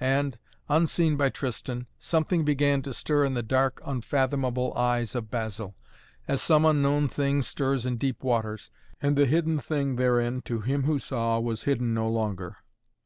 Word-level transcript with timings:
And, 0.00 0.38
unseen 0.68 1.16
by 1.16 1.30
Tristan, 1.30 1.86
something 1.98 2.44
began 2.44 2.82
to 2.82 2.92
stir 2.92 3.24
in 3.24 3.32
the 3.32 3.42
dark, 3.42 3.80
unfathomable 3.86 4.74
eyes 4.76 5.14
of 5.14 5.30
Basil, 5.30 5.74
as 6.28 6.42
some 6.42 6.66
unknown 6.66 7.08
thing 7.08 7.40
stirs 7.40 7.86
in 7.86 7.96
deep 7.96 8.22
waters, 8.22 8.70
and 9.00 9.16
the 9.16 9.24
hidden 9.24 9.58
thing 9.60 9.96
therein, 9.96 10.42
to 10.42 10.60
him 10.60 10.82
who 10.82 10.98
saw, 10.98 11.40
was 11.40 11.62
hidden 11.64 11.94
no 11.94 12.06
longer. 12.06 12.58